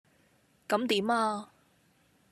[0.67, 1.47] 咁點呀?